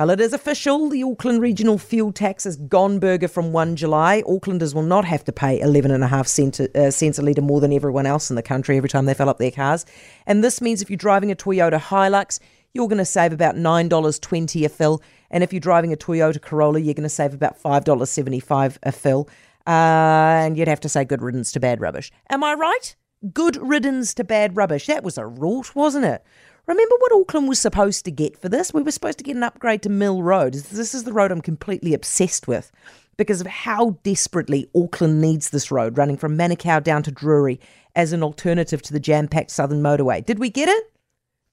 Well, 0.00 0.08
it 0.08 0.20
is 0.22 0.32
official. 0.32 0.88
The 0.88 1.02
Auckland 1.02 1.42
Regional 1.42 1.76
Fuel 1.76 2.10
Tax 2.10 2.44
has 2.44 2.56
gone 2.56 3.00
burger 3.00 3.28
from 3.28 3.52
1 3.52 3.76
July. 3.76 4.22
Aucklanders 4.26 4.74
will 4.74 4.80
not 4.80 5.04
have 5.04 5.22
to 5.24 5.30
pay 5.30 5.60
11.5 5.60 6.26
cent, 6.26 6.58
uh, 6.58 6.90
cents 6.90 7.18
a 7.18 7.22
litre 7.22 7.42
more 7.42 7.60
than 7.60 7.70
everyone 7.70 8.06
else 8.06 8.30
in 8.30 8.36
the 8.36 8.42
country 8.42 8.78
every 8.78 8.88
time 8.88 9.04
they 9.04 9.12
fill 9.12 9.28
up 9.28 9.36
their 9.36 9.50
cars. 9.50 9.84
And 10.26 10.42
this 10.42 10.62
means 10.62 10.80
if 10.80 10.88
you're 10.88 10.96
driving 10.96 11.30
a 11.30 11.36
Toyota 11.36 11.78
Hilux, 11.78 12.40
you're 12.72 12.88
going 12.88 12.96
to 12.96 13.04
save 13.04 13.34
about 13.34 13.56
$9.20 13.56 14.64
a 14.64 14.70
fill. 14.70 15.02
And 15.30 15.44
if 15.44 15.52
you're 15.52 15.60
driving 15.60 15.92
a 15.92 15.98
Toyota 15.98 16.40
Corolla, 16.40 16.78
you're 16.78 16.94
going 16.94 17.02
to 17.02 17.10
save 17.10 17.34
about 17.34 17.62
$5.75 17.62 18.78
a 18.82 18.92
fill. 18.92 19.28
Uh, 19.66 19.70
and 19.70 20.56
you'd 20.56 20.66
have 20.66 20.80
to 20.80 20.88
say 20.88 21.04
good 21.04 21.20
riddance 21.20 21.52
to 21.52 21.60
bad 21.60 21.82
rubbish. 21.82 22.10
Am 22.30 22.42
I 22.42 22.54
right? 22.54 22.96
Good 23.34 23.58
riddance 23.58 24.14
to 24.14 24.24
bad 24.24 24.56
rubbish. 24.56 24.86
That 24.86 25.04
was 25.04 25.18
a 25.18 25.24
rort, 25.24 25.74
wasn't 25.74 26.06
it? 26.06 26.24
Remember 26.70 26.94
what 27.00 27.12
Auckland 27.12 27.48
was 27.48 27.58
supposed 27.58 28.04
to 28.04 28.12
get 28.12 28.38
for 28.38 28.48
this? 28.48 28.72
We 28.72 28.82
were 28.82 28.92
supposed 28.92 29.18
to 29.18 29.24
get 29.24 29.34
an 29.34 29.42
upgrade 29.42 29.82
to 29.82 29.88
Mill 29.88 30.22
Road. 30.22 30.54
This 30.54 30.94
is 30.94 31.02
the 31.02 31.12
road 31.12 31.32
I'm 31.32 31.40
completely 31.40 31.94
obsessed 31.94 32.46
with 32.46 32.70
because 33.16 33.40
of 33.40 33.48
how 33.48 33.98
desperately 34.04 34.70
Auckland 34.72 35.20
needs 35.20 35.50
this 35.50 35.72
road 35.72 35.98
running 35.98 36.16
from 36.16 36.38
Manukau 36.38 36.80
down 36.80 37.02
to 37.02 37.10
Drury 37.10 37.58
as 37.96 38.12
an 38.12 38.22
alternative 38.22 38.82
to 38.82 38.92
the 38.92 39.00
jam 39.00 39.26
packed 39.26 39.50
Southern 39.50 39.82
Motorway. 39.82 40.24
Did 40.24 40.38
we 40.38 40.48
get 40.48 40.68
it? 40.68 40.92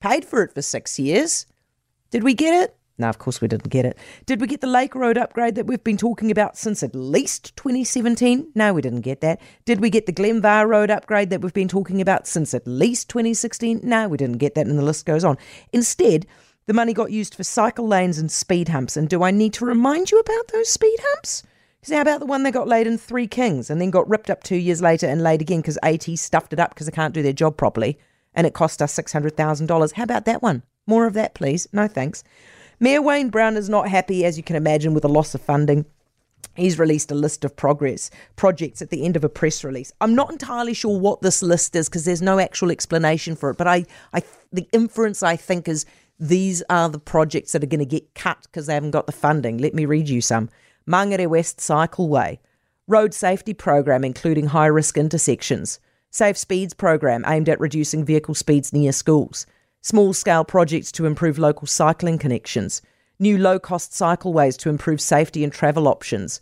Paid 0.00 0.24
for 0.24 0.44
it 0.44 0.54
for 0.54 0.62
six 0.62 1.00
years. 1.00 1.46
Did 2.12 2.22
we 2.22 2.32
get 2.32 2.54
it? 2.54 2.77
No, 2.98 3.08
of 3.08 3.18
course 3.18 3.40
we 3.40 3.48
didn't 3.48 3.70
get 3.70 3.84
it. 3.84 3.96
Did 4.26 4.40
we 4.40 4.48
get 4.48 4.60
the 4.60 4.66
Lake 4.66 4.94
Road 4.94 5.16
upgrade 5.16 5.54
that 5.54 5.66
we've 5.66 5.82
been 5.84 5.96
talking 5.96 6.30
about 6.32 6.56
since 6.56 6.82
at 6.82 6.94
least 6.94 7.56
2017? 7.56 8.50
No, 8.56 8.74
we 8.74 8.82
didn't 8.82 9.02
get 9.02 9.20
that. 9.20 9.40
Did 9.64 9.80
we 9.80 9.88
get 9.88 10.06
the 10.06 10.12
Glenvar 10.12 10.66
Road 10.68 10.90
upgrade 10.90 11.30
that 11.30 11.40
we've 11.40 11.52
been 11.52 11.68
talking 11.68 12.00
about 12.00 12.26
since 12.26 12.54
at 12.54 12.66
least 12.66 13.08
2016? 13.08 13.80
No, 13.84 14.08
we 14.08 14.16
didn't 14.16 14.38
get 14.38 14.56
that, 14.56 14.66
and 14.66 14.76
the 14.78 14.82
list 14.82 15.06
goes 15.06 15.24
on. 15.24 15.38
Instead, 15.72 16.26
the 16.66 16.74
money 16.74 16.92
got 16.92 17.12
used 17.12 17.34
for 17.34 17.44
cycle 17.44 17.86
lanes 17.86 18.18
and 18.18 18.30
speed 18.30 18.68
humps. 18.68 18.96
And 18.96 19.08
do 19.08 19.22
I 19.22 19.30
need 19.30 19.54
to 19.54 19.64
remind 19.64 20.10
you 20.10 20.18
about 20.18 20.48
those 20.48 20.68
speed 20.68 20.98
humps? 21.00 21.42
Because 21.80 21.94
how 21.94 22.02
about 22.02 22.20
the 22.20 22.26
one 22.26 22.42
that 22.42 22.52
got 22.52 22.68
laid 22.68 22.86
in 22.86 22.98
Three 22.98 23.26
Kings 23.26 23.70
and 23.70 23.80
then 23.80 23.90
got 23.90 24.08
ripped 24.08 24.28
up 24.28 24.42
two 24.42 24.56
years 24.56 24.82
later 24.82 25.06
and 25.06 25.22
laid 25.22 25.40
again 25.40 25.60
because 25.60 25.78
AT 25.82 26.04
stuffed 26.18 26.52
it 26.52 26.60
up 26.60 26.70
because 26.70 26.86
they 26.86 26.92
can't 26.92 27.14
do 27.14 27.22
their 27.22 27.32
job 27.32 27.56
properly 27.56 27.98
and 28.34 28.46
it 28.46 28.54
cost 28.54 28.82
us 28.82 28.94
$600,000? 28.94 29.92
How 29.92 30.02
about 30.02 30.24
that 30.26 30.42
one? 30.42 30.62
More 30.86 31.06
of 31.06 31.14
that, 31.14 31.34
please. 31.34 31.68
No 31.72 31.88
thanks. 31.88 32.24
Mayor 32.80 33.02
Wayne 33.02 33.28
Brown 33.28 33.56
is 33.56 33.68
not 33.68 33.88
happy, 33.88 34.24
as 34.24 34.36
you 34.36 34.44
can 34.44 34.54
imagine, 34.54 34.94
with 34.94 35.02
the 35.02 35.08
loss 35.08 35.34
of 35.34 35.40
funding. 35.40 35.84
He's 36.54 36.78
released 36.78 37.10
a 37.10 37.14
list 37.16 37.44
of 37.44 37.56
progress 37.56 38.08
projects 38.36 38.80
at 38.80 38.90
the 38.90 39.04
end 39.04 39.16
of 39.16 39.24
a 39.24 39.28
press 39.28 39.64
release. 39.64 39.92
I'm 40.00 40.14
not 40.14 40.30
entirely 40.30 40.74
sure 40.74 40.98
what 40.98 41.20
this 41.20 41.42
list 41.42 41.74
is 41.74 41.88
because 41.88 42.04
there's 42.04 42.22
no 42.22 42.38
actual 42.38 42.70
explanation 42.70 43.34
for 43.34 43.50
it. 43.50 43.56
But 43.56 43.66
I, 43.66 43.84
I, 44.12 44.22
the 44.52 44.68
inference 44.72 45.24
I 45.24 45.34
think 45.34 45.66
is 45.66 45.86
these 46.20 46.62
are 46.70 46.88
the 46.88 47.00
projects 47.00 47.52
that 47.52 47.64
are 47.64 47.68
going 47.68 47.80
to 47.80 47.84
get 47.84 48.14
cut 48.14 48.42
because 48.42 48.66
they 48.66 48.74
haven't 48.74 48.92
got 48.92 49.06
the 49.06 49.12
funding. 49.12 49.58
Let 49.58 49.74
me 49.74 49.84
read 49.84 50.08
you 50.08 50.20
some: 50.20 50.48
Mangere 50.88 51.28
West 51.28 51.58
Cycleway, 51.58 52.38
road 52.86 53.12
safety 53.12 53.54
program 53.54 54.04
including 54.04 54.46
high 54.46 54.66
risk 54.66 54.96
intersections, 54.96 55.80
safe 56.10 56.38
speeds 56.38 56.74
program 56.74 57.24
aimed 57.26 57.48
at 57.48 57.60
reducing 57.60 58.04
vehicle 58.04 58.34
speeds 58.34 58.72
near 58.72 58.92
schools 58.92 59.46
small 59.80 60.12
scale 60.12 60.44
projects 60.44 60.92
to 60.92 61.06
improve 61.06 61.38
local 61.38 61.66
cycling 61.66 62.18
connections, 62.18 62.82
new 63.18 63.38
low 63.38 63.58
cost 63.58 63.92
cycleways 63.92 64.56
to 64.58 64.68
improve 64.68 65.00
safety 65.00 65.44
and 65.44 65.52
travel 65.52 65.88
options, 65.88 66.40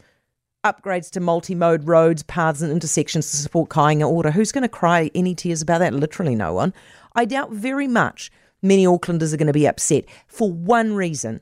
upgrades 0.65 1.11
to 1.11 1.21
multi 1.21 1.55
mode 1.55 1.87
roads, 1.87 2.23
paths, 2.25 2.63
and 2.63 2.73
intersections 2.73 3.31
to 3.31 3.37
support 3.37 3.71
kāinga 3.71 4.09
ora. 4.09 4.33
Who's 4.33 4.53
going 4.53 4.63
to 4.63 4.69
cry 4.69 5.11
any 5.15 5.35
tears 5.35 5.63
about 5.63 5.79
that? 5.79 5.95
Literally 5.95 6.35
no 6.35 6.53
one. 6.53 6.75
I 7.15 7.25
doubt 7.25 7.53
very 7.53 7.89
much 7.89 8.31
many 8.63 8.85
Aucklanders 8.85 9.33
are 9.33 9.37
going 9.37 9.47
to 9.47 9.53
be 9.53 9.69
upset 9.69 10.05
for 10.27 10.51
one 10.51 10.95
reason 10.95 11.41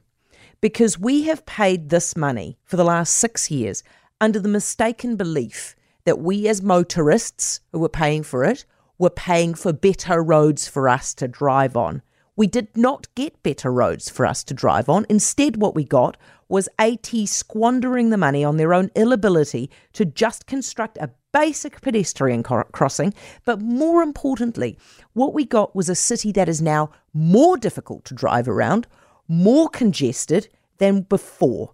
because 0.60 0.98
we 0.98 1.22
have 1.24 1.46
paid 1.46 1.88
this 1.88 2.16
money 2.16 2.58
for 2.64 2.76
the 2.76 2.84
last 2.84 3.14
six 3.14 3.50
years 3.50 3.82
under 4.20 4.38
the 4.38 4.48
mistaken 4.48 5.16
belief 5.16 5.74
that 6.04 6.18
we 6.18 6.48
as 6.48 6.62
motorists 6.62 7.60
who 7.72 7.78
were 7.78 7.88
paying 7.88 8.22
for 8.22 8.44
it 8.44 8.64
were 8.98 9.10
paying 9.10 9.54
for 9.54 9.72
better 9.72 10.22
roads 10.22 10.68
for 10.68 10.88
us 10.88 11.14
to 11.14 11.28
drive 11.28 11.76
on. 11.76 12.02
We 12.36 12.46
did 12.46 12.76
not 12.76 13.06
get 13.14 13.42
better 13.42 13.72
roads 13.72 14.10
for 14.10 14.26
us 14.26 14.42
to 14.44 14.54
drive 14.54 14.88
on. 14.88 15.06
Instead, 15.08 15.56
what 15.56 15.74
we 15.74 15.84
got 15.84 16.16
was 16.48 16.68
AT 16.78 17.08
squandering 17.26 18.10
the 18.10 18.16
money 18.16 18.44
on 18.44 18.56
their 18.56 18.74
own 18.74 18.90
inability 18.94 19.70
to 19.92 20.04
just 20.04 20.46
construct 20.46 20.98
a 20.98 21.10
basic 21.32 21.80
pedestrian 21.80 22.42
crossing. 22.42 23.14
But 23.44 23.60
more 23.60 24.02
importantly, 24.02 24.78
what 25.12 25.32
we 25.32 25.44
got 25.44 25.74
was 25.74 25.88
a 25.88 25.94
city 25.94 26.32
that 26.32 26.48
is 26.48 26.60
now 26.60 26.90
more 27.12 27.56
difficult 27.56 28.04
to 28.06 28.14
drive 28.14 28.48
around, 28.48 28.86
more 29.28 29.68
congested 29.68 30.48
than 30.78 31.02
before. 31.02 31.72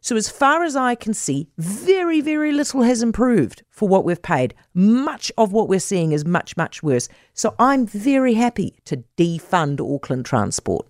So, 0.00 0.16
as 0.16 0.28
far 0.28 0.64
as 0.64 0.76
I 0.76 0.94
can 0.94 1.14
see, 1.14 1.48
very, 1.58 2.20
very 2.20 2.52
little 2.52 2.82
has 2.82 3.02
improved 3.02 3.62
for 3.70 3.88
what 3.88 4.04
we've 4.04 4.22
paid. 4.22 4.54
Much 4.74 5.32
of 5.36 5.52
what 5.52 5.68
we're 5.68 5.80
seeing 5.80 6.12
is 6.12 6.24
much, 6.24 6.56
much 6.56 6.82
worse. 6.82 7.08
So, 7.34 7.54
I'm 7.58 7.86
very 7.86 8.34
happy 8.34 8.78
to 8.84 9.04
defund 9.16 9.80
Auckland 9.80 10.24
Transport. 10.24 10.86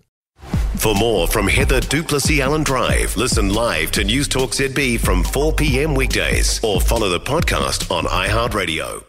For 0.77 0.95
more 0.95 1.27
from 1.27 1.47
Heather 1.47 1.81
du 1.81 2.03
Plessis-Allan 2.03 2.63
Drive, 2.63 3.17
listen 3.17 3.53
live 3.53 3.91
to 3.91 4.03
News 4.03 4.27
Talk 4.27 4.51
ZB 4.51 4.99
from 4.99 5.23
4 5.23 5.53
p.m. 5.53 5.93
weekdays 5.93 6.63
or 6.63 6.79
follow 6.79 7.09
the 7.09 7.19
podcast 7.19 7.91
on 7.91 8.05
iHeartRadio. 8.05 9.08